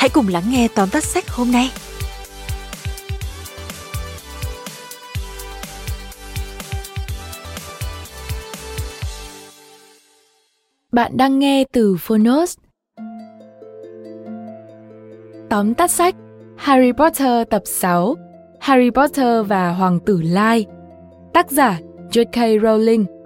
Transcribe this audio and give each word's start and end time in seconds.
hãy 0.00 0.08
cùng 0.08 0.28
lắng 0.28 0.42
nghe 0.48 0.68
tóm 0.74 0.88
tắt 0.92 1.04
sách 1.04 1.28
hôm 1.28 1.52
nay. 1.52 1.70
Bạn 10.92 11.16
đang 11.16 11.38
nghe 11.38 11.64
từ 11.72 11.96
Phonos. 12.00 12.56
Tóm 15.50 15.74
tắt 15.74 15.90
sách, 15.90 16.14
Harry 16.56 16.92
Potter 16.92 17.48
tập 17.50 17.62
6 17.64 18.16
Harry 18.60 18.90
Potter 18.90 19.46
và 19.46 19.72
Hoàng 19.72 19.98
tử 20.06 20.20
Lai 20.22 20.66
Tác 21.34 21.50
giả 21.50 21.80
J.K. 22.10 22.62
Rowling 22.62 23.19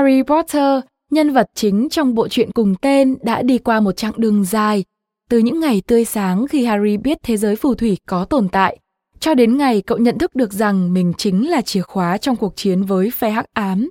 Harry 0.00 0.22
Potter, 0.22 0.80
nhân 1.10 1.32
vật 1.32 1.50
chính 1.54 1.88
trong 1.90 2.14
bộ 2.14 2.28
truyện 2.28 2.50
cùng 2.52 2.74
tên 2.74 3.16
đã 3.22 3.42
đi 3.42 3.58
qua 3.58 3.80
một 3.80 3.92
chặng 3.92 4.12
đường 4.16 4.44
dài, 4.44 4.84
từ 5.30 5.38
những 5.38 5.60
ngày 5.60 5.82
tươi 5.86 6.04
sáng 6.04 6.46
khi 6.46 6.64
Harry 6.64 6.96
biết 6.96 7.18
thế 7.22 7.36
giới 7.36 7.56
phù 7.56 7.74
thủy 7.74 7.98
có 8.06 8.24
tồn 8.24 8.48
tại, 8.48 8.78
cho 9.18 9.34
đến 9.34 9.56
ngày 9.56 9.82
cậu 9.82 9.98
nhận 9.98 10.18
thức 10.18 10.34
được 10.34 10.52
rằng 10.52 10.94
mình 10.94 11.12
chính 11.18 11.50
là 11.50 11.60
chìa 11.60 11.80
khóa 11.80 12.18
trong 12.18 12.36
cuộc 12.36 12.56
chiến 12.56 12.82
với 12.82 13.10
phe 13.10 13.30
hắc 13.30 13.44
ám. 13.52 13.88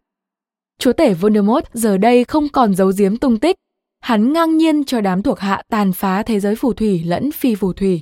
Chúa 0.80 0.94
tể 0.94 1.14
Voldemort 1.14 1.66
giờ 1.74 1.98
đây 1.98 2.24
không 2.24 2.50
còn 2.50 2.76
giấu 2.76 2.92
giếm 2.98 3.18
tung 3.18 3.38
tích, 3.38 3.56
hắn 4.02 4.34
ngang 4.34 4.58
nhiên 4.58 4.84
cho 4.84 5.02
đám 5.02 5.22
thuộc 5.22 5.40
hạ 5.40 5.64
tàn 5.70 5.94
phá 5.94 6.24
thế 6.24 6.40
giới 6.40 6.56
phù 6.56 6.74
thủy 6.74 7.04
lẫn 7.06 7.32
phi 7.32 7.56
phù 7.56 7.74
thủy. 7.74 8.02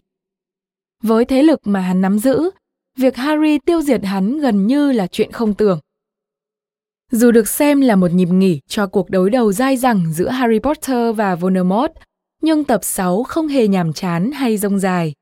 Với 1.03 1.25
thế 1.25 1.43
lực 1.43 1.59
mà 1.63 1.79
hắn 1.79 2.01
nắm 2.01 2.19
giữ, 2.19 2.49
việc 2.97 3.15
Harry 3.15 3.59
tiêu 3.59 3.81
diệt 3.81 4.03
hắn 4.03 4.37
gần 4.37 4.67
như 4.67 4.91
là 4.91 5.07
chuyện 5.07 5.31
không 5.31 5.53
tưởng. 5.53 5.79
Dù 7.11 7.31
được 7.31 7.47
xem 7.47 7.81
là 7.81 7.95
một 7.95 8.11
nhịp 8.11 8.29
nghỉ 8.29 8.59
cho 8.67 8.87
cuộc 8.87 9.09
đối 9.09 9.29
đầu 9.29 9.51
dai 9.51 9.77
dẳng 9.77 10.13
giữa 10.13 10.29
Harry 10.29 10.59
Potter 10.59 11.15
và 11.15 11.35
Voldemort, 11.35 11.91
nhưng 12.41 12.63
tập 12.63 12.79
6 12.83 13.23
không 13.23 13.47
hề 13.47 13.67
nhàm 13.67 13.93
chán 13.93 14.31
hay 14.31 14.57
rông 14.57 14.79
dài. 14.79 15.13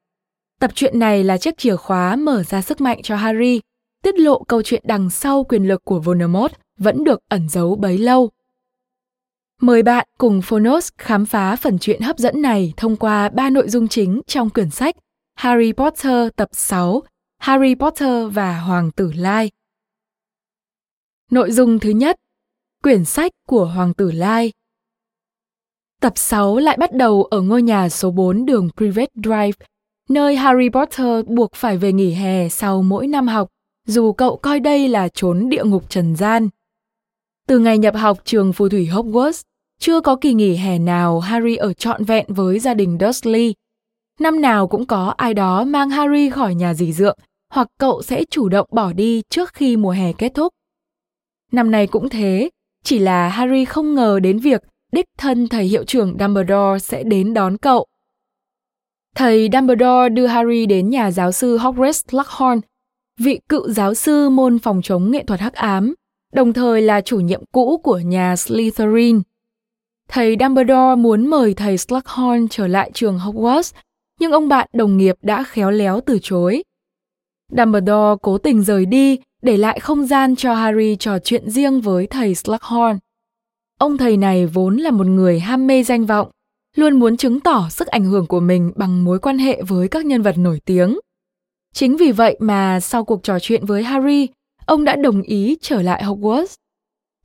Tập 0.60 0.72
truyện 0.76 1.00
này 1.00 1.24
là 1.24 1.38
chiếc 1.38 1.58
chìa 1.58 1.76
khóa 1.76 2.16
mở 2.16 2.44
ra 2.44 2.62
sức 2.62 2.82
mạnh 2.82 3.00
cho 3.04 3.16
Harry, 3.16 3.62
tiết 4.04 4.20
lộ 4.20 4.44
câu 4.44 4.62
chuyện 4.62 4.82
đằng 4.86 5.10
sau 5.10 5.44
quyền 5.44 5.68
lực 5.68 5.82
của 5.86 6.00
Voldemort 6.00 6.54
vẫn 6.80 7.04
được 7.04 7.20
ẩn 7.30 7.50
giấu 7.50 7.76
bấy 7.76 7.98
lâu. 7.98 8.30
Mời 9.62 9.84
bạn 9.84 10.08
cùng 10.18 10.42
Phonos 10.42 10.90
khám 10.98 11.26
phá 11.26 11.56
phần 11.56 11.80
truyện 11.80 12.02
hấp 12.02 12.18
dẫn 12.18 12.42
này 12.42 12.74
thông 12.78 12.96
qua 12.96 13.30
ba 13.30 13.50
nội 13.50 13.70
dung 13.70 13.88
chính 13.88 14.22
trong 14.28 14.50
quyển 14.50 14.70
sách 14.70 14.96
Harry 15.36 15.72
Potter 15.72 16.28
tập 16.36 16.50
6, 16.52 17.04
Harry 17.42 17.76
Potter 17.76 18.34
và 18.34 18.60
Hoàng 18.60 18.92
tử 18.92 19.12
Lai. 19.16 19.52
Nội 21.32 21.52
dung 21.52 21.80
thứ 21.80 21.90
nhất, 21.90 22.16
quyển 22.84 23.06
sách 23.06 23.32
của 23.48 23.66
Hoàng 23.66 23.94
tử 23.94 24.12
Lai. 24.12 24.52
Tập 26.02 26.14
6 26.16 26.58
lại 26.58 26.78
bắt 26.78 26.94
đầu 26.94 27.24
ở 27.24 27.42
ngôi 27.42 27.62
nhà 27.62 27.90
số 27.90 28.12
4 28.12 28.46
đường 28.46 28.70
Privet 28.78 29.10
Drive, 29.16 29.66
nơi 30.10 30.36
Harry 30.36 30.70
Potter 30.70 31.26
buộc 31.28 31.56
phải 31.56 31.78
về 31.78 31.94
nghỉ 31.94 32.12
hè 32.12 32.50
sau 32.50 32.82
mỗi 32.82 33.08
năm 33.08 33.28
học, 33.28 33.50
dù 33.88 34.14
cậu 34.14 34.38
coi 34.38 34.60
đây 34.60 34.88
là 34.88 35.10
chốn 35.10 35.50
địa 35.50 35.64
ngục 35.64 35.90
trần 35.90 36.16
gian. 36.16 36.50
Từ 37.48 37.60
ngày 37.60 37.78
nhập 37.78 37.96
học 37.96 38.18
trường 38.26 38.54
phù 38.54 38.70
thủy 38.70 38.90
Hogwarts, 38.92 39.44
chưa 39.80 40.02
có 40.02 40.16
kỳ 40.16 40.34
nghỉ 40.34 40.56
hè 40.56 40.80
nào 40.80 41.20
Harry 41.20 41.56
ở 41.56 41.74
trọn 41.74 42.04
vẹn 42.04 42.26
với 42.28 42.60
gia 42.60 42.74
đình 42.74 42.98
Dursley. 43.02 43.54
Năm 44.20 44.42
nào 44.42 44.68
cũng 44.68 44.86
có 44.86 45.14
ai 45.18 45.34
đó 45.34 45.64
mang 45.64 45.90
Harry 45.90 46.30
khỏi 46.30 46.56
nhà 46.56 46.74
dì 46.74 46.94
dượng, 46.94 47.18
hoặc 47.50 47.68
cậu 47.80 48.02
sẽ 48.02 48.24
chủ 48.30 48.50
động 48.50 48.68
bỏ 48.72 48.94
đi 48.94 49.22
trước 49.30 49.54
khi 49.54 49.78
mùa 49.78 49.92
hè 49.92 50.14
kết 50.14 50.32
thúc. 50.34 50.54
Năm 51.52 51.72
nay 51.72 51.88
cũng 51.88 52.10
thế, 52.10 52.50
chỉ 52.84 53.00
là 53.00 53.30
Harry 53.30 53.66
không 53.66 53.96
ngờ 53.96 54.20
đến 54.20 54.40
việc 54.40 54.64
đích 54.92 55.06
thân 55.18 55.48
thầy 55.48 55.66
hiệu 55.66 55.84
trưởng 55.84 56.18
Dumbledore 56.20 56.80
sẽ 56.80 57.04
đến 57.04 57.34
đón 57.34 57.58
cậu. 57.58 57.86
Thầy 59.16 59.50
Dumbledore 59.54 60.10
đưa 60.10 60.28
Harry 60.28 60.66
đến 60.66 60.90
nhà 60.90 61.12
giáo 61.12 61.32
sư 61.32 61.58
Hogwarts 61.58 61.92
Slughorn, 62.08 62.60
vị 63.20 63.40
cựu 63.50 63.70
giáo 63.70 63.94
sư 63.94 64.30
môn 64.30 64.60
phòng 64.60 64.82
chống 64.84 65.12
nghệ 65.12 65.24
thuật 65.24 65.40
hắc 65.40 65.54
ám, 65.54 65.94
đồng 66.34 66.54
thời 66.54 66.82
là 66.82 67.02
chủ 67.02 67.20
nhiệm 67.20 67.42
cũ 67.52 67.82
của 67.84 68.00
nhà 68.00 68.36
Slytherin. 68.36 69.22
Thầy 70.08 70.36
Dumbledore 70.40 70.96
muốn 70.98 71.28
mời 71.28 71.54
thầy 71.54 71.78
Slughorn 71.78 72.48
trở 72.50 72.68
lại 72.68 72.92
trường 72.94 73.18
Hogwarts, 73.18 73.74
nhưng 74.20 74.32
ông 74.32 74.48
bạn 74.48 74.70
đồng 74.74 74.98
nghiệp 74.98 75.16
đã 75.22 75.44
khéo 75.44 75.72
léo 75.72 76.02
từ 76.06 76.20
chối. 76.22 76.64
Dumbledore 77.58 78.16
cố 78.22 78.38
tình 78.38 78.64
rời 78.64 78.86
đi 78.86 79.20
để 79.42 79.58
lại 79.58 79.80
không 79.80 80.06
gian 80.06 80.36
cho 80.36 80.54
Harry 80.54 80.96
trò 80.96 81.20
chuyện 81.20 81.50
riêng 81.50 81.82
với 81.82 82.08
thầy 82.08 82.36
Slughorn. 82.36 82.98
Ông 83.80 83.98
thầy 83.98 84.18
này 84.18 84.46
vốn 84.46 84.78
là 84.78 84.92
một 84.92 85.08
người 85.08 85.40
ham 85.40 85.68
mê 85.68 85.84
danh 85.84 86.06
vọng, 86.06 86.32
luôn 86.76 87.00
muốn 87.00 87.18
chứng 87.18 87.40
tỏ 87.40 87.68
sức 87.70 87.88
ảnh 87.88 88.06
hưởng 88.06 88.26
của 88.26 88.40
mình 88.40 88.72
bằng 88.76 89.04
mối 89.06 89.20
quan 89.20 89.38
hệ 89.38 89.62
với 89.62 89.88
các 89.88 90.06
nhân 90.06 90.22
vật 90.22 90.38
nổi 90.38 90.60
tiếng. 90.66 91.00
Chính 91.74 91.98
vì 91.98 92.12
vậy 92.12 92.38
mà 92.40 92.80
sau 92.80 93.06
cuộc 93.06 93.24
trò 93.24 93.40
chuyện 93.40 93.66
với 93.66 93.84
Harry, 93.84 94.28
ông 94.66 94.86
đã 94.86 94.96
đồng 94.96 95.22
ý 95.22 95.58
trở 95.62 95.82
lại 95.82 96.04
Hogwarts. 96.04 96.56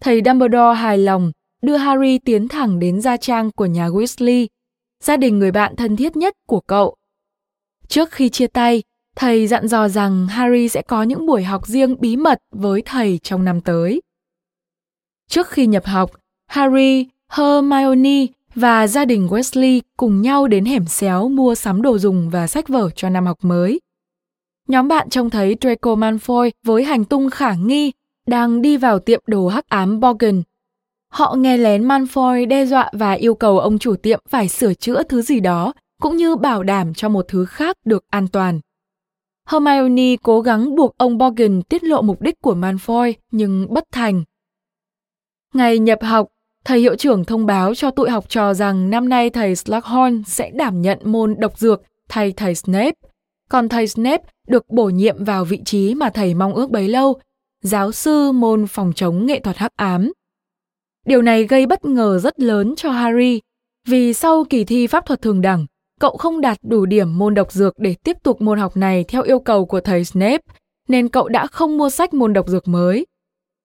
Thầy 0.01 0.23
Dumbledore 0.25 0.75
hài 0.75 0.99
lòng 0.99 1.33
đưa 1.63 1.77
Harry 1.77 2.19
tiến 2.19 2.49
thẳng 2.49 2.79
đến 2.79 3.01
gia 3.01 3.17
trang 3.17 3.51
của 3.51 3.67
nhà 3.67 3.89
Weasley, 3.89 4.47
gia 5.05 5.17
đình 5.17 5.39
người 5.39 5.51
bạn 5.51 5.77
thân 5.77 5.97
thiết 5.97 6.17
nhất 6.17 6.35
của 6.47 6.61
cậu. 6.61 6.95
Trước 7.89 8.11
khi 8.11 8.29
chia 8.29 8.47
tay, 8.47 8.83
thầy 9.21 9.47
dặn 9.47 9.69
dò 9.69 9.89
rằng 9.89 10.27
Harry 10.27 10.69
sẽ 10.69 10.83
có 10.83 11.03
những 11.03 11.27
buổi 11.27 11.45
học 11.45 11.67
riêng 11.67 11.97
bí 12.01 12.17
mật 12.17 12.39
với 12.53 12.83
thầy 12.87 13.19
trong 13.23 13.45
năm 13.45 13.61
tới. 13.61 14.03
Trước 15.29 15.49
khi 15.49 15.67
nhập 15.67 15.87
học, 15.87 16.11
Harry, 16.47 17.07
Hermione 17.29 18.27
và 18.55 18.87
gia 18.87 19.05
đình 19.05 19.27
Wesley 19.27 19.81
cùng 19.97 20.23
nhau 20.23 20.47
đến 20.47 20.65
hẻm 20.65 20.85
xéo 20.87 21.29
mua 21.29 21.55
sắm 21.55 21.83
đồ 21.83 21.99
dùng 21.99 22.31
và 22.31 22.47
sách 22.47 22.69
vở 22.69 22.91
cho 22.97 23.09
năm 23.09 23.27
học 23.27 23.37
mới. 23.43 23.81
Nhóm 24.69 24.89
bạn 24.89 25.09
trông 25.09 25.31
thấy 25.31 25.57
Draco 25.61 25.95
Malfoy 25.95 26.51
với 26.65 26.85
hành 26.85 27.05
tung 27.05 27.31
khả 27.31 27.55
nghi 27.55 27.93
đang 28.27 28.63
đi 28.63 28.77
vào 28.77 28.99
tiệm 28.99 29.21
đồ 29.27 29.49
hắc 29.49 29.69
ám 29.69 30.01
Borgin. 30.01 30.43
Họ 31.13 31.35
nghe 31.35 31.57
lén 31.57 31.89
Malfoy 31.89 32.49
đe 32.49 32.67
dọa 32.67 32.91
và 32.93 33.13
yêu 33.13 33.35
cầu 33.35 33.59
ông 33.59 33.79
chủ 33.79 33.97
tiệm 33.97 34.21
phải 34.29 34.49
sửa 34.49 34.75
chữa 34.75 35.03
thứ 35.03 35.23
gì 35.23 35.41
đó, 35.41 35.73
cũng 36.01 36.17
như 36.17 36.37
bảo 36.37 36.63
đảm 36.63 36.95
cho 36.95 37.09
một 37.09 37.25
thứ 37.29 37.45
khác 37.45 37.77
được 37.85 38.05
an 38.11 38.29
toàn. 38.29 38.61
Hermione 39.53 40.17
cố 40.23 40.41
gắng 40.41 40.75
buộc 40.75 40.99
ông 40.99 41.19
Borgin 41.19 41.63
tiết 41.63 41.85
lộ 41.85 42.03
mục 42.03 42.23
đích 42.23 42.35
của 42.43 42.55
Malfoy 42.55 43.13
nhưng 43.31 43.67
bất 43.71 43.85
thành. 43.93 44.25
Ngày 45.55 45.79
nhập 45.79 45.99
học, 46.03 46.27
thầy 46.65 46.81
hiệu 46.81 46.97
trưởng 46.97 47.25
thông 47.25 47.47
báo 47.47 47.75
cho 47.75 47.91
tụi 47.91 48.11
học 48.11 48.29
trò 48.29 48.55
rằng 48.55 48.91
năm 48.91 49.09
nay 49.09 49.31
thầy 49.31 49.57
Slughorn 49.57 50.23
sẽ 50.27 50.51
đảm 50.51 50.83
nhận 50.83 50.99
môn 51.05 51.35
độc 51.39 51.59
dược 51.59 51.83
thay 52.09 52.33
thầy 52.33 52.55
Snape. 52.55 52.93
Còn 53.49 53.69
thầy 53.69 53.87
Snape 53.87 54.25
được 54.49 54.69
bổ 54.69 54.89
nhiệm 54.89 55.25
vào 55.25 55.45
vị 55.45 55.61
trí 55.65 55.95
mà 55.95 56.11
thầy 56.11 56.35
mong 56.35 56.55
ước 56.55 56.71
bấy 56.71 56.89
lâu, 56.89 57.21
giáo 57.63 57.93
sư 57.93 58.33
môn 58.33 58.67
phòng 58.67 58.93
chống 58.97 59.27
nghệ 59.27 59.41
thuật 59.41 59.57
hắc 59.57 59.73
ám. 59.77 60.13
Điều 61.07 61.23
này 61.23 61.45
gây 61.45 61.67
bất 61.67 61.85
ngờ 61.85 62.19
rất 62.19 62.41
lớn 62.41 62.75
cho 62.77 62.91
Harry, 62.91 63.41
vì 63.89 64.13
sau 64.13 64.45
kỳ 64.45 64.65
thi 64.65 64.87
pháp 64.87 65.07
thuật 65.07 65.23
thường 65.23 65.41
đẳng, 65.41 65.67
cậu 66.01 66.17
không 66.17 66.41
đạt 66.41 66.59
đủ 66.63 66.87
điểm 66.87 67.19
môn 67.19 67.35
độc 67.35 67.53
dược 67.53 67.79
để 67.79 67.95
tiếp 68.05 68.17
tục 68.23 68.41
môn 68.43 68.59
học 68.59 68.77
này 68.77 69.05
theo 69.05 69.23
yêu 69.23 69.39
cầu 69.39 69.67
của 69.67 69.81
thầy 69.81 70.05
Snape, 70.05 70.43
nên 70.89 71.09
cậu 71.09 71.29
đã 71.29 71.47
không 71.47 71.79
mua 71.79 71.91
sách 71.91 72.15
môn 72.15 72.33
độc 72.33 72.49
dược 72.49 72.69
mới. 72.69 73.07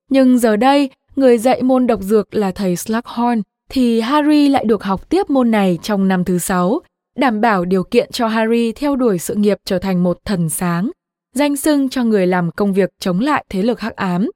Nhưng 0.10 0.40
giờ 0.40 0.56
đây, 0.56 0.90
người 1.16 1.38
dạy 1.38 1.64
môn 1.64 1.88
độc 1.88 2.02
dược 2.02 2.36
là 2.36 2.52
thầy 2.52 2.76
Slughorn, 2.76 3.42
thì 3.70 4.02
Harry 4.02 4.50
lại 4.50 4.66
được 4.66 4.84
học 4.84 5.10
tiếp 5.10 5.30
môn 5.30 5.52
này 5.52 5.80
trong 5.82 6.08
năm 6.08 6.24
thứ 6.24 6.38
sáu, 6.38 6.82
đảm 7.18 7.42
bảo 7.42 7.66
điều 7.66 7.84
kiện 7.84 8.12
cho 8.12 8.28
Harry 8.28 8.72
theo 8.72 8.96
đuổi 8.96 9.20
sự 9.20 9.36
nghiệp 9.36 9.58
trở 9.66 9.80
thành 9.80 10.04
một 10.04 10.18
thần 10.26 10.50
sáng, 10.50 10.92
danh 11.36 11.56
xưng 11.56 11.90
cho 11.90 12.04
người 12.04 12.28
làm 12.28 12.52
công 12.52 12.74
việc 12.74 12.90
chống 13.00 13.20
lại 13.20 13.46
thế 13.50 13.62
lực 13.62 13.80
hắc 13.80 13.96
ám. 13.96 14.30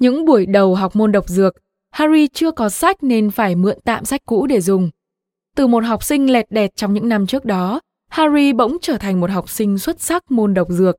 Những 0.00 0.24
buổi 0.24 0.46
đầu 0.46 0.74
học 0.74 0.96
môn 0.96 1.12
độc 1.12 1.28
dược, 1.28 1.54
Harry 1.90 2.28
chưa 2.28 2.50
có 2.50 2.68
sách 2.68 3.02
nên 3.02 3.30
phải 3.30 3.54
mượn 3.54 3.78
tạm 3.84 4.04
sách 4.04 4.20
cũ 4.26 4.46
để 4.46 4.60
dùng. 4.60 4.90
Từ 5.56 5.66
một 5.66 5.84
học 5.84 6.04
sinh 6.04 6.32
lẹt 6.32 6.46
đẹt 6.50 6.76
trong 6.76 6.94
những 6.94 7.08
năm 7.08 7.26
trước 7.26 7.44
đó, 7.44 7.80
Harry 8.10 8.52
bỗng 8.52 8.76
trở 8.82 8.98
thành 8.98 9.20
một 9.20 9.30
học 9.30 9.50
sinh 9.50 9.78
xuất 9.78 10.00
sắc 10.00 10.30
môn 10.30 10.54
độc 10.54 10.68
dược. 10.70 10.96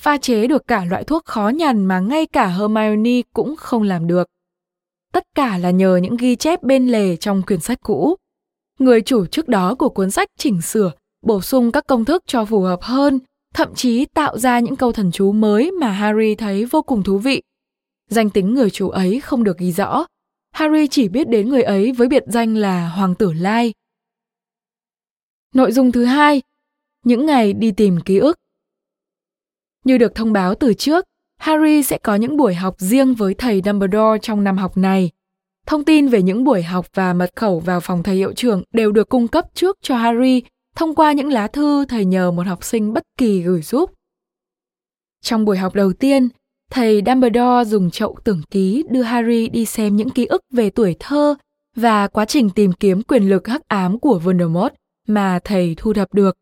Pha 0.00 0.16
chế 0.16 0.46
được 0.46 0.66
cả 0.66 0.84
loại 0.84 1.04
thuốc 1.04 1.24
khó 1.24 1.48
nhằn 1.48 1.84
mà 1.84 2.00
ngay 2.00 2.26
cả 2.26 2.46
Hermione 2.46 3.22
cũng 3.32 3.56
không 3.56 3.82
làm 3.82 4.06
được. 4.06 4.28
Tất 5.12 5.24
cả 5.34 5.58
là 5.58 5.70
nhờ 5.70 5.96
những 5.96 6.16
ghi 6.16 6.36
chép 6.36 6.62
bên 6.62 6.88
lề 6.88 7.16
trong 7.16 7.42
quyển 7.42 7.60
sách 7.60 7.78
cũ. 7.82 8.16
Người 8.78 9.00
chủ 9.00 9.26
trước 9.26 9.48
đó 9.48 9.74
của 9.74 9.88
cuốn 9.88 10.10
sách 10.10 10.28
chỉnh 10.38 10.62
sửa, 10.62 10.92
bổ 11.26 11.40
sung 11.40 11.72
các 11.72 11.86
công 11.86 12.04
thức 12.04 12.22
cho 12.26 12.44
phù 12.44 12.60
hợp 12.60 12.82
hơn, 12.82 13.18
thậm 13.54 13.74
chí 13.74 14.04
tạo 14.04 14.38
ra 14.38 14.58
những 14.60 14.76
câu 14.76 14.92
thần 14.92 15.10
chú 15.12 15.32
mới 15.32 15.70
mà 15.70 15.90
Harry 15.90 16.34
thấy 16.34 16.64
vô 16.64 16.82
cùng 16.82 17.02
thú 17.02 17.18
vị. 17.18 17.42
Danh 18.10 18.30
tính 18.30 18.54
người 18.54 18.70
chủ 18.70 18.88
ấy 18.88 19.20
không 19.20 19.44
được 19.44 19.58
ghi 19.58 19.72
rõ. 19.72 20.06
Harry 20.54 20.86
chỉ 20.86 21.08
biết 21.08 21.28
đến 21.28 21.48
người 21.48 21.62
ấy 21.62 21.92
với 21.92 22.08
biệt 22.08 22.24
danh 22.26 22.56
là 22.56 22.88
Hoàng 22.88 23.14
tử 23.14 23.32
Lai. 23.32 23.72
Nội 25.54 25.72
dung 25.72 25.92
thứ 25.92 26.04
hai, 26.04 26.42
những 27.04 27.26
ngày 27.26 27.52
đi 27.52 27.72
tìm 27.72 28.00
ký 28.00 28.18
ức. 28.18 28.38
Như 29.84 29.98
được 29.98 30.14
thông 30.14 30.32
báo 30.32 30.54
từ 30.54 30.74
trước, 30.74 31.04
Harry 31.38 31.82
sẽ 31.82 31.98
có 31.98 32.14
những 32.14 32.36
buổi 32.36 32.54
học 32.54 32.74
riêng 32.78 33.14
với 33.14 33.34
thầy 33.34 33.62
Dumbledore 33.64 34.18
trong 34.22 34.44
năm 34.44 34.58
học 34.58 34.76
này. 34.76 35.10
Thông 35.66 35.84
tin 35.84 36.08
về 36.08 36.22
những 36.22 36.44
buổi 36.44 36.62
học 36.62 36.86
và 36.94 37.12
mật 37.12 37.30
khẩu 37.36 37.60
vào 37.60 37.80
phòng 37.80 38.02
thầy 38.02 38.16
hiệu 38.16 38.32
trưởng 38.32 38.62
đều 38.72 38.92
được 38.92 39.08
cung 39.08 39.28
cấp 39.28 39.44
trước 39.54 39.78
cho 39.82 39.96
Harry 39.96 40.42
thông 40.76 40.94
qua 40.94 41.12
những 41.12 41.32
lá 41.32 41.46
thư 41.46 41.84
thầy 41.84 42.04
nhờ 42.04 42.30
một 42.30 42.46
học 42.46 42.64
sinh 42.64 42.92
bất 42.92 43.02
kỳ 43.18 43.42
gửi 43.42 43.62
giúp. 43.62 43.90
Trong 45.22 45.44
buổi 45.44 45.56
học 45.56 45.74
đầu 45.74 45.92
tiên, 45.92 46.28
thầy 46.70 47.02
Dumbledore 47.06 47.70
dùng 47.70 47.90
chậu 47.90 48.18
tưởng 48.24 48.42
ký 48.50 48.84
đưa 48.90 49.02
Harry 49.02 49.48
đi 49.48 49.64
xem 49.64 49.96
những 49.96 50.10
ký 50.10 50.26
ức 50.26 50.42
về 50.50 50.70
tuổi 50.70 50.96
thơ 50.98 51.34
và 51.76 52.08
quá 52.08 52.24
trình 52.24 52.50
tìm 52.50 52.72
kiếm 52.72 53.02
quyền 53.02 53.28
lực 53.28 53.48
hắc 53.48 53.68
ám 53.68 53.98
của 53.98 54.18
Voldemort 54.18 54.74
mà 55.08 55.38
thầy 55.44 55.74
thu 55.78 55.92
thập 55.92 56.14
được. 56.14 56.38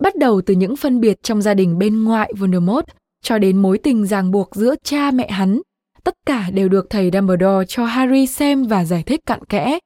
Bắt 0.00 0.16
đầu 0.16 0.42
từ 0.46 0.54
những 0.54 0.76
phân 0.76 1.00
biệt 1.00 1.22
trong 1.22 1.42
gia 1.42 1.54
đình 1.54 1.78
bên 1.78 2.04
ngoại 2.04 2.32
Voldemort 2.38 2.84
cho 3.22 3.38
đến 3.38 3.62
mối 3.62 3.78
tình 3.78 4.06
ràng 4.06 4.30
buộc 4.30 4.54
giữa 4.54 4.74
cha 4.82 5.10
mẹ 5.10 5.30
hắn, 5.30 5.60
tất 6.04 6.14
cả 6.26 6.50
đều 6.50 6.68
được 6.68 6.86
thầy 6.90 7.10
Dumbledore 7.12 7.66
cho 7.68 7.84
Harry 7.84 8.26
xem 8.26 8.64
và 8.64 8.84
giải 8.84 9.02
thích 9.02 9.20
cặn 9.26 9.44
kẽ. 9.44 9.78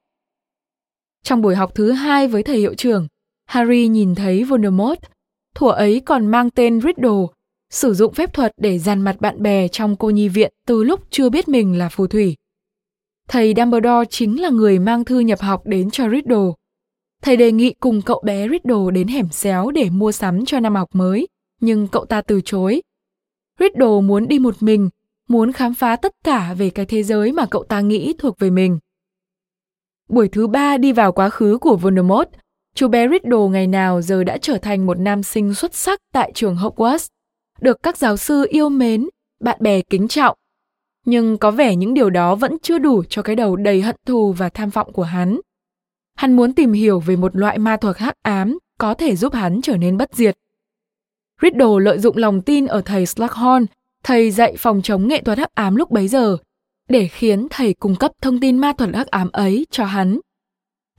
Trong 1.23 1.41
buổi 1.41 1.55
học 1.55 1.71
thứ 1.75 1.91
hai 1.91 2.27
với 2.27 2.43
thầy 2.43 2.57
hiệu 2.57 2.73
trưởng, 2.73 3.07
Harry 3.45 3.87
nhìn 3.87 4.15
thấy 4.15 4.43
Voldemort, 4.43 4.99
Thủa 5.55 5.69
ấy 5.69 6.01
còn 6.05 6.27
mang 6.27 6.49
tên 6.49 6.81
Riddle, 6.81 7.25
sử 7.69 7.93
dụng 7.93 8.13
phép 8.13 8.33
thuật 8.33 8.51
để 8.57 8.79
dàn 8.79 9.01
mặt 9.01 9.21
bạn 9.21 9.41
bè 9.41 9.67
trong 9.67 9.95
cô 9.95 10.09
nhi 10.09 10.29
viện 10.29 10.53
từ 10.67 10.83
lúc 10.83 10.99
chưa 11.09 11.29
biết 11.29 11.47
mình 11.47 11.77
là 11.77 11.89
phù 11.89 12.07
thủy. 12.07 12.35
Thầy 13.27 13.53
Dumbledore 13.57 14.05
chính 14.09 14.41
là 14.41 14.49
người 14.49 14.79
mang 14.79 15.05
thư 15.05 15.19
nhập 15.19 15.39
học 15.39 15.61
đến 15.65 15.91
cho 15.91 16.09
Riddle. 16.09 16.51
Thầy 17.21 17.37
đề 17.37 17.51
nghị 17.51 17.73
cùng 17.79 18.01
cậu 18.01 18.21
bé 18.25 18.47
Riddle 18.49 18.91
đến 18.93 19.07
hẻm 19.07 19.29
xéo 19.29 19.71
để 19.71 19.89
mua 19.89 20.11
sắm 20.11 20.45
cho 20.45 20.59
năm 20.59 20.75
học 20.75 20.89
mới, 20.93 21.27
nhưng 21.61 21.87
cậu 21.87 22.05
ta 22.05 22.21
từ 22.21 22.41
chối. 22.45 22.81
Riddle 23.59 24.01
muốn 24.03 24.27
đi 24.27 24.39
một 24.39 24.55
mình, 24.59 24.89
muốn 25.29 25.51
khám 25.51 25.73
phá 25.73 25.95
tất 25.95 26.11
cả 26.23 26.53
về 26.57 26.69
cái 26.69 26.85
thế 26.85 27.03
giới 27.03 27.31
mà 27.31 27.45
cậu 27.45 27.63
ta 27.63 27.81
nghĩ 27.81 28.13
thuộc 28.17 28.39
về 28.39 28.49
mình. 28.49 28.79
Buổi 30.09 30.29
thứ 30.29 30.47
ba 30.47 30.77
đi 30.77 30.91
vào 30.91 31.11
quá 31.11 31.29
khứ 31.29 31.57
của 31.61 31.75
Voldemort, 31.75 32.29
chú 32.75 32.87
bé 32.87 33.07
Riddle 33.09 33.47
ngày 33.51 33.67
nào 33.67 34.01
giờ 34.01 34.23
đã 34.23 34.37
trở 34.37 34.57
thành 34.57 34.85
một 34.85 34.99
nam 34.99 35.23
sinh 35.23 35.53
xuất 35.53 35.75
sắc 35.75 35.99
tại 36.13 36.31
trường 36.35 36.55
Hogwarts, 36.55 37.07
được 37.61 37.83
các 37.83 37.97
giáo 37.97 38.17
sư 38.17 38.45
yêu 38.49 38.69
mến, 38.69 39.07
bạn 39.39 39.57
bè 39.61 39.81
kính 39.81 40.07
trọng. 40.07 40.37
Nhưng 41.05 41.37
có 41.37 41.51
vẻ 41.51 41.75
những 41.75 41.93
điều 41.93 42.09
đó 42.09 42.35
vẫn 42.35 42.57
chưa 42.61 42.77
đủ 42.77 43.03
cho 43.09 43.21
cái 43.21 43.35
đầu 43.35 43.55
đầy 43.55 43.81
hận 43.81 43.95
thù 44.05 44.33
và 44.33 44.49
tham 44.49 44.69
vọng 44.69 44.93
của 44.93 45.03
hắn. 45.03 45.39
Hắn 46.19 46.35
muốn 46.35 46.53
tìm 46.53 46.73
hiểu 46.73 46.99
về 46.99 47.15
một 47.15 47.35
loại 47.35 47.57
ma 47.57 47.77
thuật 47.77 47.97
hắc 47.97 48.15
ám 48.21 48.57
có 48.77 48.93
thể 48.93 49.15
giúp 49.15 49.33
hắn 49.33 49.61
trở 49.61 49.77
nên 49.77 49.97
bất 49.97 50.13
diệt. 50.13 50.37
Riddle 51.41 51.79
lợi 51.81 51.99
dụng 51.99 52.17
lòng 52.17 52.41
tin 52.41 52.65
ở 52.65 52.81
thầy 52.81 53.05
Slughorn, 53.05 53.65
thầy 54.03 54.31
dạy 54.31 54.55
phòng 54.57 54.81
chống 54.81 55.07
nghệ 55.07 55.21
thuật 55.21 55.37
hắc 55.37 55.55
ám 55.55 55.75
lúc 55.75 55.91
bấy 55.91 56.07
giờ, 56.07 56.37
để 56.89 57.07
khiến 57.07 57.47
thầy 57.49 57.73
cung 57.73 57.95
cấp 57.95 58.11
thông 58.21 58.39
tin 58.39 58.57
ma 58.57 58.73
thuật 58.77 58.95
hắc 58.95 59.07
ám 59.07 59.29
ấy 59.31 59.65
cho 59.71 59.85
hắn. 59.85 60.19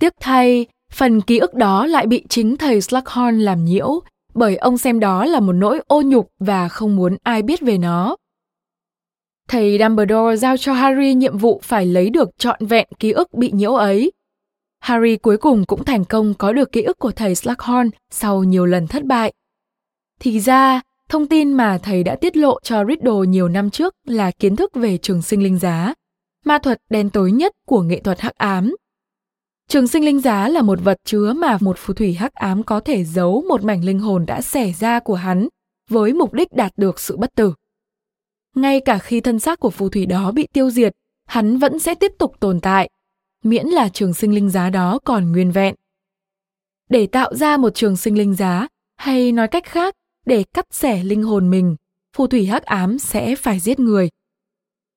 Tiếc 0.00 0.12
thay, 0.20 0.66
phần 0.92 1.20
ký 1.20 1.38
ức 1.38 1.54
đó 1.54 1.86
lại 1.86 2.06
bị 2.06 2.24
chính 2.28 2.56
thầy 2.56 2.80
Slughorn 2.80 3.38
làm 3.38 3.64
nhiễu, 3.64 4.00
bởi 4.34 4.56
ông 4.56 4.78
xem 4.78 5.00
đó 5.00 5.24
là 5.24 5.40
một 5.40 5.52
nỗi 5.52 5.80
ô 5.86 6.02
nhục 6.02 6.30
và 6.38 6.68
không 6.68 6.96
muốn 6.96 7.16
ai 7.22 7.42
biết 7.42 7.60
về 7.60 7.78
nó. 7.78 8.16
Thầy 9.48 9.78
Dumbledore 9.78 10.36
giao 10.36 10.56
cho 10.56 10.72
Harry 10.72 11.14
nhiệm 11.14 11.38
vụ 11.38 11.60
phải 11.64 11.86
lấy 11.86 12.10
được 12.10 12.28
trọn 12.38 12.66
vẹn 12.66 12.88
ký 12.98 13.12
ức 13.12 13.34
bị 13.34 13.50
nhiễu 13.52 13.74
ấy. 13.74 14.12
Harry 14.80 15.16
cuối 15.16 15.36
cùng 15.36 15.64
cũng 15.66 15.84
thành 15.84 16.04
công 16.04 16.34
có 16.34 16.52
được 16.52 16.72
ký 16.72 16.82
ức 16.82 16.98
của 16.98 17.12
thầy 17.12 17.34
Slughorn 17.34 17.90
sau 18.10 18.44
nhiều 18.44 18.66
lần 18.66 18.86
thất 18.86 19.04
bại. 19.04 19.32
Thì 20.20 20.40
ra, 20.40 20.80
thông 21.08 21.26
tin 21.26 21.52
mà 21.52 21.78
thầy 21.82 22.04
đã 22.04 22.16
tiết 22.16 22.36
lộ 22.36 22.60
cho 22.62 22.84
Riddle 22.84 23.26
nhiều 23.28 23.48
năm 23.48 23.70
trước 23.70 23.94
là 24.04 24.30
kiến 24.30 24.56
thức 24.56 24.74
về 24.74 24.98
trường 24.98 25.22
sinh 25.22 25.42
linh 25.42 25.58
giá, 25.58 25.94
ma 26.44 26.58
thuật 26.58 26.78
đen 26.90 27.10
tối 27.10 27.32
nhất 27.32 27.52
của 27.66 27.82
nghệ 27.82 28.00
thuật 28.00 28.20
hắc 28.20 28.36
ám. 28.36 28.74
Trường 29.68 29.88
sinh 29.88 30.04
linh 30.04 30.20
giá 30.20 30.48
là 30.48 30.62
một 30.62 30.78
vật 30.84 30.96
chứa 31.04 31.32
mà 31.32 31.58
một 31.60 31.78
phù 31.78 31.94
thủy 31.94 32.14
hắc 32.14 32.34
ám 32.34 32.62
có 32.62 32.80
thể 32.80 33.04
giấu 33.04 33.44
một 33.48 33.64
mảnh 33.64 33.84
linh 33.84 33.98
hồn 33.98 34.26
đã 34.26 34.42
xẻ 34.42 34.72
ra 34.72 35.00
của 35.00 35.14
hắn 35.14 35.48
với 35.90 36.12
mục 36.12 36.34
đích 36.34 36.52
đạt 36.52 36.72
được 36.76 37.00
sự 37.00 37.16
bất 37.16 37.34
tử. 37.34 37.54
Ngay 38.56 38.80
cả 38.80 38.98
khi 38.98 39.20
thân 39.20 39.38
xác 39.38 39.60
của 39.60 39.70
phù 39.70 39.88
thủy 39.88 40.06
đó 40.06 40.32
bị 40.32 40.46
tiêu 40.52 40.70
diệt, 40.70 40.92
hắn 41.26 41.58
vẫn 41.58 41.78
sẽ 41.78 41.94
tiếp 41.94 42.12
tục 42.18 42.40
tồn 42.40 42.60
tại, 42.60 42.90
miễn 43.44 43.66
là 43.66 43.88
trường 43.88 44.14
sinh 44.14 44.34
linh 44.34 44.50
giá 44.50 44.70
đó 44.70 44.98
còn 45.04 45.32
nguyên 45.32 45.52
vẹn. 45.52 45.74
Để 46.88 47.06
tạo 47.06 47.34
ra 47.34 47.56
một 47.56 47.74
trường 47.74 47.96
sinh 47.96 48.18
linh 48.18 48.34
giá, 48.34 48.68
hay 48.96 49.32
nói 49.32 49.48
cách 49.48 49.64
khác, 49.64 49.94
để 50.26 50.44
cắt 50.54 50.64
xẻ 50.70 51.04
linh 51.04 51.22
hồn 51.22 51.50
mình, 51.50 51.76
phù 52.16 52.26
thủy 52.26 52.46
hắc 52.46 52.62
ám 52.62 52.98
sẽ 52.98 53.36
phải 53.36 53.60
giết 53.60 53.80
người. 53.80 54.08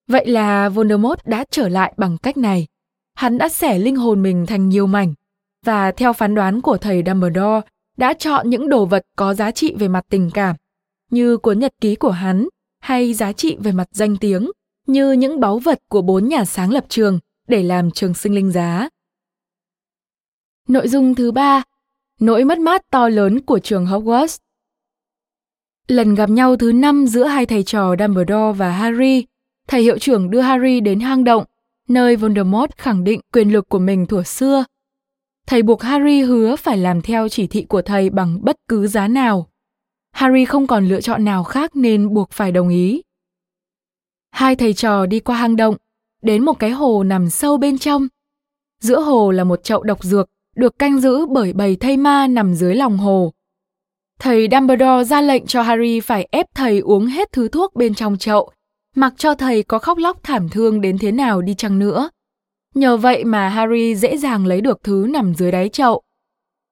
Vậy 0.07 0.27
là 0.27 0.69
Voldemort 0.69 1.19
đã 1.25 1.45
trở 1.51 1.69
lại 1.69 1.93
bằng 1.97 2.17
cách 2.17 2.37
này. 2.37 2.67
Hắn 3.15 3.37
đã 3.37 3.49
xẻ 3.49 3.79
linh 3.79 3.95
hồn 3.95 4.23
mình 4.23 4.45
thành 4.45 4.69
nhiều 4.69 4.87
mảnh 4.87 5.13
và 5.63 5.91
theo 5.91 6.13
phán 6.13 6.35
đoán 6.35 6.61
của 6.61 6.77
thầy 6.77 7.03
Dumbledore 7.05 7.61
đã 7.97 8.13
chọn 8.13 8.49
những 8.49 8.69
đồ 8.69 8.85
vật 8.85 9.03
có 9.15 9.33
giá 9.33 9.51
trị 9.51 9.73
về 9.79 9.87
mặt 9.87 10.05
tình 10.09 10.31
cảm 10.33 10.55
như 11.11 11.37
cuốn 11.37 11.59
nhật 11.59 11.73
ký 11.81 11.95
của 11.95 12.11
hắn 12.11 12.47
hay 12.79 13.13
giá 13.13 13.33
trị 13.33 13.57
về 13.59 13.71
mặt 13.71 13.87
danh 13.91 14.17
tiếng 14.17 14.51
như 14.87 15.11
những 15.11 15.39
báu 15.39 15.59
vật 15.59 15.79
của 15.89 16.01
bốn 16.01 16.27
nhà 16.27 16.45
sáng 16.45 16.71
lập 16.71 16.85
trường 16.89 17.19
để 17.47 17.63
làm 17.63 17.91
trường 17.91 18.13
sinh 18.13 18.35
linh 18.35 18.51
giá. 18.51 18.89
Nội 20.67 20.87
dung 20.87 21.15
thứ 21.15 21.31
ba, 21.31 21.63
nỗi 22.19 22.43
mất 22.43 22.59
mát 22.59 22.81
to 22.89 23.09
lớn 23.09 23.41
của 23.41 23.59
trường 23.59 23.85
Hogwarts. 23.85 24.37
Lần 25.87 26.15
gặp 26.15 26.29
nhau 26.29 26.55
thứ 26.55 26.71
năm 26.71 27.07
giữa 27.07 27.23
hai 27.23 27.45
thầy 27.45 27.63
trò 27.63 27.95
Dumbledore 27.99 28.57
và 28.57 28.71
Harry, 28.71 29.25
thầy 29.67 29.81
hiệu 29.81 29.97
trưởng 29.99 30.29
đưa 30.29 30.41
Harry 30.41 30.79
đến 30.79 30.99
hang 30.99 31.23
động, 31.23 31.43
nơi 31.87 32.15
Voldemort 32.15 32.71
khẳng 32.77 33.03
định 33.03 33.19
quyền 33.33 33.49
lực 33.53 33.69
của 33.69 33.79
mình 33.79 34.05
thuở 34.05 34.23
xưa. 34.23 34.65
Thầy 35.47 35.61
buộc 35.63 35.81
Harry 35.81 36.21
hứa 36.21 36.55
phải 36.55 36.77
làm 36.77 37.01
theo 37.01 37.29
chỉ 37.29 37.47
thị 37.47 37.65
của 37.69 37.81
thầy 37.81 38.09
bằng 38.09 38.39
bất 38.41 38.55
cứ 38.67 38.87
giá 38.87 39.07
nào. 39.07 39.47
Harry 40.11 40.45
không 40.45 40.67
còn 40.67 40.87
lựa 40.87 41.01
chọn 41.01 41.25
nào 41.25 41.43
khác 41.43 41.75
nên 41.75 42.13
buộc 42.13 42.31
phải 42.31 42.51
đồng 42.51 42.69
ý. 42.69 43.01
Hai 44.31 44.55
thầy 44.55 44.73
trò 44.73 45.05
đi 45.05 45.19
qua 45.19 45.37
hang 45.37 45.55
động, 45.55 45.75
đến 46.23 46.45
một 46.45 46.59
cái 46.59 46.69
hồ 46.69 47.03
nằm 47.03 47.29
sâu 47.29 47.57
bên 47.57 47.77
trong. 47.77 48.07
Giữa 48.79 49.01
hồ 49.01 49.31
là 49.31 49.43
một 49.43 49.63
chậu 49.63 49.83
độc 49.83 50.03
dược 50.03 50.29
được 50.55 50.79
canh 50.79 50.99
giữ 50.99 51.25
bởi 51.25 51.53
bầy 51.53 51.75
thây 51.75 51.97
ma 51.97 52.27
nằm 52.27 52.53
dưới 52.53 52.75
lòng 52.75 52.97
hồ. 52.97 53.33
Thầy 54.19 54.47
Dumbledore 54.51 55.03
ra 55.03 55.21
lệnh 55.21 55.45
cho 55.45 55.61
Harry 55.61 55.99
phải 55.99 56.27
ép 56.31 56.45
thầy 56.55 56.79
uống 56.79 57.05
hết 57.05 57.31
thứ 57.31 57.47
thuốc 57.47 57.75
bên 57.75 57.95
trong 57.95 58.17
chậu, 58.17 58.51
mặc 58.95 59.13
cho 59.17 59.35
thầy 59.35 59.63
có 59.63 59.79
khóc 59.79 59.97
lóc 59.97 60.23
thảm 60.23 60.49
thương 60.49 60.81
đến 60.81 60.97
thế 60.97 61.11
nào 61.11 61.41
đi 61.41 61.53
chăng 61.53 61.79
nữa. 61.79 62.09
Nhờ 62.75 62.97
vậy 62.97 63.23
mà 63.23 63.49
Harry 63.49 63.95
dễ 63.95 64.17
dàng 64.17 64.45
lấy 64.45 64.61
được 64.61 64.83
thứ 64.83 65.07
nằm 65.09 65.33
dưới 65.35 65.51
đáy 65.51 65.69
chậu. 65.69 66.01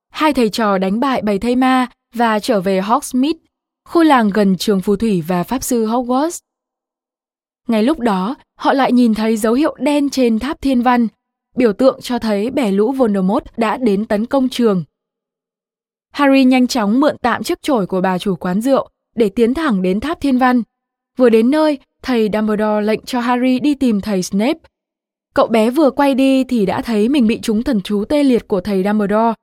Hai 0.10 0.34
thầy 0.34 0.50
trò 0.50 0.78
đánh 0.78 1.00
bại 1.00 1.22
bầy 1.22 1.40
thây 1.40 1.56
ma 1.56 1.88
và 2.16 2.40
trở 2.40 2.62
về 2.62 2.82
Hogsmeade, 2.82 3.40
khu 3.90 4.04
làng 4.04 4.30
gần 4.30 4.58
trường 4.58 4.82
phù 4.82 4.96
thủy 4.96 5.24
và 5.28 5.44
pháp 5.44 5.64
sư 5.64 5.86
Hogwarts. 5.86 6.40
Ngay 7.68 7.84
lúc 7.84 8.00
đó, 8.00 8.36
họ 8.62 8.74
lại 8.74 8.92
nhìn 8.92 9.14
thấy 9.14 9.38
dấu 9.38 9.54
hiệu 9.54 9.76
đen 9.80 10.10
trên 10.10 10.40
tháp 10.40 10.62
thiên 10.62 10.82
văn, 10.82 11.08
biểu 11.58 11.74
tượng 11.74 12.00
cho 12.02 12.20
thấy 12.20 12.50
bè 12.50 12.72
lũ 12.72 12.92
Voldemort 12.92 13.44
đã 13.58 13.78
đến 13.78 14.06
tấn 14.06 14.26
công 14.26 14.50
trường. 14.50 14.84
Harry 16.14 16.44
nhanh 16.44 16.68
chóng 16.68 17.00
mượn 17.00 17.16
tạm 17.22 17.44
chiếc 17.44 17.62
chổi 17.62 17.88
của 17.88 18.02
bà 18.02 18.18
chủ 18.18 18.36
quán 18.36 18.62
rượu 18.62 18.90
để 19.16 19.30
tiến 19.30 19.54
thẳng 19.54 19.82
đến 19.82 20.00
tháp 20.00 20.22
thiên 20.22 20.38
văn. 20.38 20.62
Vừa 21.18 21.30
đến 21.30 21.52
nơi, 21.52 21.78
thầy 22.02 22.30
Dumbledore 22.34 22.82
lệnh 22.82 23.02
cho 23.06 23.20
Harry 23.20 23.60
đi 23.60 23.76
tìm 23.76 24.02
thầy 24.02 24.24
Snape. 24.24 24.60
Cậu 25.34 25.48
bé 25.48 25.70
vừa 25.70 25.92
quay 25.92 26.16
đi 26.16 26.44
thì 26.44 26.66
đã 26.66 26.82
thấy 26.82 27.10
mình 27.10 27.28
bị 27.28 27.40
trúng 27.42 27.64
thần 27.64 27.82
chú 27.82 28.06
tê 28.06 28.24
liệt 28.24 28.48
của 28.48 28.62
thầy 28.62 28.84
Dumbledore. 28.84 29.34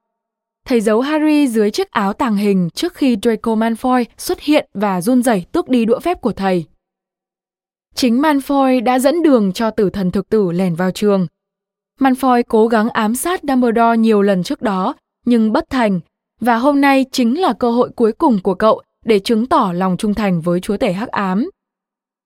Thầy 0.66 0.80
giấu 0.80 1.00
Harry 1.00 1.46
dưới 1.46 1.70
chiếc 1.70 1.90
áo 1.90 2.12
tàng 2.12 2.37
hình 2.37 2.68
trước 2.75 2.94
khi 2.94 3.16
Draco 3.22 3.54
Malfoy 3.54 4.04
xuất 4.18 4.40
hiện 4.40 4.68
và 4.75 5.00
run 5.00 5.22
rẩy 5.22 5.44
tước 5.52 5.68
đi 5.68 5.84
đũa 5.84 6.00
phép 6.00 6.20
của 6.20 6.32
thầy. 6.32 6.64
Chính 7.98 8.20
Malfoy 8.20 8.84
đã 8.84 8.98
dẫn 8.98 9.22
đường 9.22 9.52
cho 9.52 9.70
tử 9.70 9.90
thần 9.90 10.10
thực 10.10 10.28
tử 10.28 10.50
lẻn 10.52 10.74
vào 10.74 10.90
trường. 10.90 11.26
Malfoy 12.00 12.42
cố 12.48 12.68
gắng 12.68 12.88
ám 12.88 13.14
sát 13.14 13.40
Dumbledore 13.42 13.96
nhiều 13.96 14.22
lần 14.22 14.42
trước 14.42 14.62
đó, 14.62 14.94
nhưng 15.24 15.52
bất 15.52 15.70
thành, 15.70 16.00
và 16.40 16.56
hôm 16.56 16.80
nay 16.80 17.04
chính 17.12 17.40
là 17.40 17.52
cơ 17.52 17.70
hội 17.70 17.90
cuối 17.96 18.12
cùng 18.12 18.38
của 18.42 18.54
cậu 18.54 18.82
để 19.04 19.18
chứng 19.18 19.46
tỏ 19.46 19.72
lòng 19.74 19.96
trung 19.96 20.14
thành 20.14 20.40
với 20.40 20.60
chúa 20.60 20.76
tể 20.76 20.92
hắc 20.92 21.08
ám. 21.08 21.50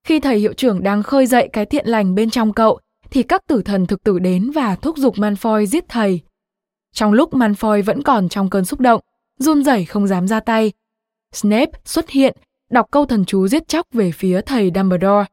Khi 0.06 0.20
thầy 0.20 0.38
hiệu 0.38 0.52
trưởng 0.52 0.82
đang 0.82 1.02
khơi 1.02 1.26
dậy 1.26 1.48
cái 1.52 1.66
thiện 1.66 1.86
lành 1.86 2.14
bên 2.14 2.30
trong 2.30 2.52
cậu, 2.52 2.78
thì 3.10 3.22
các 3.22 3.42
tử 3.48 3.62
thần 3.62 3.86
thực 3.86 4.04
tử 4.04 4.18
đến 4.18 4.50
và 4.50 4.76
thúc 4.76 4.96
giục 4.96 5.14
Malfoy 5.14 5.64
giết 5.64 5.84
thầy. 5.88 6.20
Trong 6.94 7.12
lúc 7.12 7.34
Malfoy 7.34 7.82
vẫn 7.82 8.02
còn 8.02 8.28
trong 8.28 8.50
cơn 8.50 8.64
xúc 8.64 8.80
động, 8.80 9.00
run 9.38 9.64
rẩy 9.64 9.84
không 9.84 10.06
dám 10.06 10.28
ra 10.28 10.40
tay, 10.40 10.72
Snape 11.32 11.72
xuất 11.84 12.10
hiện, 12.10 12.36
đọc 12.70 12.86
câu 12.90 13.06
thần 13.06 13.24
chú 13.24 13.48
giết 13.48 13.68
chóc 13.68 13.86
về 13.92 14.10
phía 14.12 14.40
thầy 14.40 14.70
Dumbledore. 14.74 15.24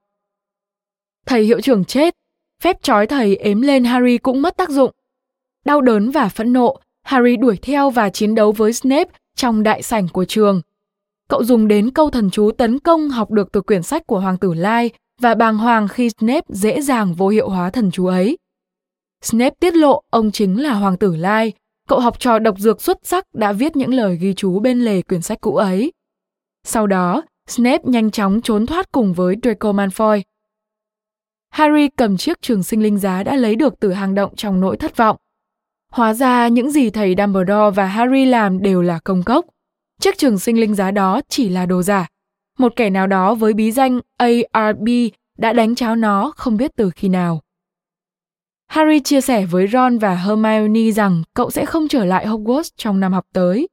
Thầy 1.30 1.44
hiệu 1.44 1.62
trưởng 1.62 1.86
chết, 1.86 2.16
phép 2.62 2.84
trói 2.84 3.08
thầy 3.08 3.36
ếm 3.36 3.62
lên 3.62 3.84
Harry 3.84 4.18
cũng 4.18 4.42
mất 4.42 4.58
tác 4.58 4.70
dụng. 4.70 4.92
Đau 5.66 5.82
đớn 5.82 6.12
và 6.12 6.30
phẫn 6.30 6.54
nộ, 6.54 6.80
Harry 7.04 7.38
đuổi 7.38 7.58
theo 7.62 7.90
và 7.90 8.10
chiến 8.10 8.36
đấu 8.36 8.52
với 8.52 8.74
Snape 8.74 9.12
trong 9.36 9.64
đại 9.64 9.82
sảnh 9.82 10.08
của 10.08 10.26
trường. 10.26 10.62
Cậu 11.30 11.44
dùng 11.44 11.68
đến 11.68 11.90
câu 11.90 12.10
thần 12.10 12.30
chú 12.30 12.52
tấn 12.52 12.80
công 12.80 13.10
học 13.10 13.32
được 13.32 13.52
từ 13.52 13.62
quyển 13.62 13.84
sách 13.84 14.08
của 14.08 14.20
Hoàng 14.20 14.38
tử 14.38 14.54
Lai 14.54 14.90
và 15.22 15.36
bàng 15.36 15.58
hoàng 15.58 15.88
khi 15.88 16.10
Snape 16.10 16.46
dễ 16.50 16.82
dàng 16.82 17.14
vô 17.14 17.28
hiệu 17.28 17.50
hóa 17.50 17.70
thần 17.70 17.92
chú 17.92 18.06
ấy. 18.06 18.38
Snape 19.22 19.56
tiết 19.60 19.76
lộ 19.76 20.02
ông 20.10 20.32
chính 20.32 20.64
là 20.64 20.74
Hoàng 20.74 20.98
tử 20.98 21.16
Lai, 21.16 21.54
cậu 21.88 22.00
học 22.00 22.20
trò 22.20 22.40
độc 22.40 22.60
dược 22.60 22.82
xuất 22.82 22.98
sắc 23.04 23.26
đã 23.34 23.52
viết 23.52 23.76
những 23.76 23.94
lời 23.94 24.18
ghi 24.22 24.34
chú 24.34 24.60
bên 24.60 24.80
lề 24.80 25.02
quyển 25.02 25.22
sách 25.22 25.42
cũ 25.42 25.56
ấy. 25.56 25.92
Sau 26.64 26.88
đó, 26.88 27.24
Snape 27.48 27.84
nhanh 27.84 28.12
chóng 28.12 28.42
trốn 28.42 28.66
thoát 28.66 28.92
cùng 28.92 29.14
với 29.14 29.36
Draco 29.44 29.72
Malfoy. 29.72 30.22
Harry 31.50 31.88
cầm 31.88 32.18
chiếc 32.18 32.41
trường 32.41 32.63
sinh 32.63 32.84
linh 32.84 32.98
giá 32.98 33.24
đã 33.24 33.36
lấy 33.36 33.56
được 33.56 33.79
từ 33.79 33.94
hang 33.94 34.15
động 34.15 34.36
trong 34.36 34.60
nỗi 34.60 34.77
thất 34.77 34.98
vọng. 34.98 35.18
Hóa 35.91 36.13
ra 36.13 36.48
những 36.48 36.72
gì 36.72 36.89
thầy 36.89 37.15
Dumbledore 37.18 37.75
và 37.75 37.86
Harry 37.86 38.25
làm 38.25 38.62
đều 38.62 38.82
là 38.82 39.00
công 39.03 39.24
cốc. 39.24 39.46
Chiếc 40.01 40.18
trường 40.18 40.39
sinh 40.39 40.60
linh 40.60 40.75
giá 40.75 40.91
đó 40.91 41.22
chỉ 41.29 41.50
là 41.50 41.65
đồ 41.65 41.82
giả. 41.82 42.08
Một 42.58 42.74
kẻ 42.75 42.89
nào 42.89 43.08
đó 43.08 43.36
với 43.36 43.53
bí 43.53 43.72
danh 43.72 44.00
ARB 44.18 44.88
đã 45.38 45.53
đánh 45.53 45.75
cháo 45.75 45.96
nó 45.96 46.32
không 46.36 46.58
biết 46.58 46.72
từ 46.75 46.89
khi 46.89 47.10
nào. 47.10 47.41
Harry 48.68 49.00
chia 49.00 49.22
sẻ 49.22 49.46
với 49.46 49.68
Ron 49.68 49.98
và 49.98 50.15
Hermione 50.15 50.91
rằng 50.91 51.24
cậu 51.34 51.51
sẽ 51.51 51.65
không 51.65 51.88
trở 51.88 52.06
lại 52.06 52.27
Hogwarts 52.27 52.70
trong 52.77 53.00
năm 53.00 53.13
học 53.13 53.25
tới. 53.34 53.68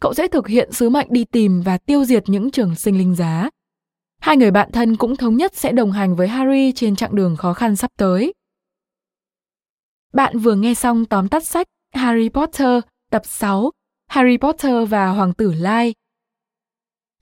Cậu 0.00 0.14
sẽ 0.14 0.28
thực 0.28 0.48
hiện 0.48 0.72
sứ 0.72 0.90
mệnh 0.90 1.06
đi 1.10 1.24
tìm 1.24 1.60
và 1.60 1.78
tiêu 1.78 2.04
diệt 2.04 2.22
những 2.26 2.50
trường 2.50 2.74
sinh 2.74 2.98
linh 2.98 3.14
giá. 3.14 3.50
Hai 4.22 4.36
người 4.36 4.50
bạn 4.50 4.72
thân 4.72 4.96
cũng 4.96 5.16
thống 5.16 5.36
nhất 5.36 5.54
sẽ 5.54 5.72
đồng 5.72 5.92
hành 5.92 6.16
với 6.16 6.28
Harry 6.28 6.72
trên 6.72 6.96
chặng 6.96 7.14
đường 7.14 7.36
khó 7.36 7.52
khăn 7.52 7.76
sắp 7.76 7.90
tới. 7.98 8.34
Bạn 10.12 10.38
vừa 10.38 10.54
nghe 10.54 10.74
xong 10.74 11.04
tóm 11.04 11.28
tắt 11.28 11.44
sách 11.44 11.66
Harry 11.94 12.28
Potter 12.28 12.82
tập 13.10 13.22
6 13.24 13.70
Harry 14.08 14.36
Potter 14.36 14.88
và 14.88 15.08
Hoàng 15.08 15.32
tử 15.34 15.52
Lai. 15.52 15.94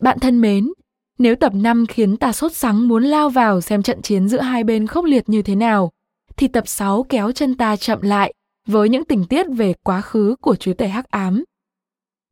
Bạn 0.00 0.18
thân 0.18 0.40
mến, 0.40 0.72
nếu 1.18 1.36
tập 1.36 1.52
5 1.54 1.86
khiến 1.86 2.16
ta 2.16 2.32
sốt 2.32 2.52
sắng 2.52 2.88
muốn 2.88 3.04
lao 3.04 3.28
vào 3.28 3.60
xem 3.60 3.82
trận 3.82 4.02
chiến 4.02 4.28
giữa 4.28 4.40
hai 4.40 4.64
bên 4.64 4.86
khốc 4.86 5.04
liệt 5.04 5.28
như 5.28 5.42
thế 5.42 5.54
nào, 5.54 5.90
thì 6.36 6.48
tập 6.48 6.68
6 6.68 7.02
kéo 7.02 7.32
chân 7.32 7.56
ta 7.56 7.76
chậm 7.76 8.02
lại 8.02 8.34
với 8.66 8.88
những 8.88 9.04
tình 9.04 9.24
tiết 9.24 9.46
về 9.56 9.74
quá 9.82 10.00
khứ 10.00 10.36
của 10.40 10.56
chúa 10.56 10.74
tể 10.74 10.88
hắc 10.88 11.10
ám. 11.10 11.44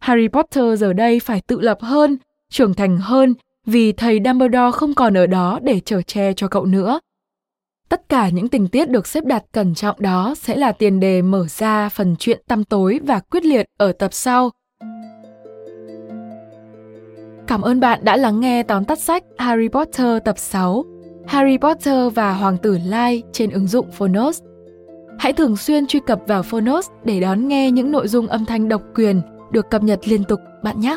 Harry 0.01 0.29
Potter 0.29 0.81
giờ 0.81 0.93
đây 0.93 1.21
phải 1.21 1.41
tự 1.41 1.61
lập 1.61 1.79
hơn, 1.81 2.17
trưởng 2.51 2.75
thành 2.75 2.99
hơn 2.99 3.35
vì 3.69 3.93
thầy 3.93 4.21
Dumbledore 4.25 4.71
không 4.73 4.95
còn 4.95 5.17
ở 5.17 5.27
đó 5.27 5.59
để 5.63 5.81
chở 5.81 6.03
che 6.03 6.33
cho 6.33 6.49
cậu 6.49 6.65
nữa. 6.65 7.01
Tất 7.89 8.09
cả 8.09 8.29
những 8.29 8.49
tình 8.49 8.69
tiết 8.69 8.91
được 8.91 9.07
xếp 9.07 9.25
đặt 9.25 9.45
cẩn 9.53 9.75
trọng 9.75 9.97
đó 10.01 10.35
sẽ 10.39 10.57
là 10.57 10.73
tiền 10.73 11.01
đề 11.01 11.23
mở 11.23 11.47
ra 11.49 11.89
phần 11.89 12.17
chuyện 12.19 12.43
tăm 12.49 12.65
tối 12.65 13.01
và 13.07 13.21
quyết 13.21 13.45
liệt 13.45 13.67
ở 13.79 13.93
tập 13.93 14.13
sau. 14.13 14.51
Cảm 17.47 17.63
ơn 17.63 17.81
bạn 17.81 18.05
đã 18.05 18.17
lắng 18.17 18.41
nghe 18.41 18.63
tóm 18.63 18.85
tắt 18.85 18.99
sách 18.99 19.25
Harry 19.39 19.69
Potter 19.69 20.19
tập 20.25 20.39
6 20.39 20.85
Harry 21.27 21.59
Potter 21.59 22.15
và 22.15 22.33
Hoàng 22.33 22.57
tử 22.59 22.79
Lai 22.87 23.23
trên 23.33 23.51
ứng 23.51 23.67
dụng 23.67 23.91
Phonos. 23.91 24.43
Hãy 25.19 25.33
thường 25.33 25.57
xuyên 25.57 25.87
truy 25.87 26.01
cập 26.07 26.21
vào 26.27 26.43
Phonos 26.43 26.89
để 27.05 27.21
đón 27.21 27.49
nghe 27.49 27.71
những 27.71 27.91
nội 27.91 28.09
dung 28.09 28.27
âm 28.27 28.45
thanh 28.45 28.69
độc 28.69 28.83
quyền 28.95 29.21
được 29.53 29.71
cập 29.71 29.83
nhật 29.83 30.09
liên 30.09 30.25
tục, 30.25 30.41
bạn 30.63 30.81
nhé. 30.81 30.97